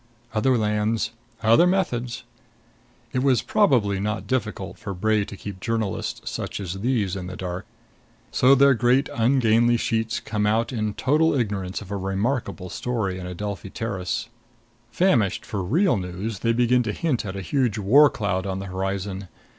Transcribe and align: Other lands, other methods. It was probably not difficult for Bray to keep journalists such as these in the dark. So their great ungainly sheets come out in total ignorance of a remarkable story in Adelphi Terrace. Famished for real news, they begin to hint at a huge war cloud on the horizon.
Other 0.33 0.57
lands, 0.57 1.11
other 1.43 1.67
methods. 1.67 2.23
It 3.13 3.21
was 3.21 3.43
probably 3.43 3.99
not 3.99 4.25
difficult 4.25 4.79
for 4.79 4.95
Bray 4.95 5.25
to 5.25 5.37
keep 5.37 5.59
journalists 5.59 6.27
such 6.31 6.59
as 6.59 6.79
these 6.79 7.15
in 7.15 7.27
the 7.27 7.35
dark. 7.35 7.67
So 8.31 8.55
their 8.55 8.73
great 8.73 9.09
ungainly 9.13 9.77
sheets 9.77 10.19
come 10.19 10.47
out 10.47 10.73
in 10.73 10.95
total 10.95 11.35
ignorance 11.35 11.81
of 11.83 11.91
a 11.91 11.97
remarkable 11.97 12.71
story 12.71 13.19
in 13.19 13.27
Adelphi 13.27 13.69
Terrace. 13.69 14.27
Famished 14.91 15.45
for 15.45 15.61
real 15.61 15.97
news, 15.97 16.39
they 16.39 16.51
begin 16.53 16.81
to 16.81 16.93
hint 16.93 17.23
at 17.23 17.35
a 17.35 17.41
huge 17.43 17.77
war 17.77 18.09
cloud 18.09 18.47
on 18.47 18.57
the 18.57 18.65
horizon. 18.65 19.27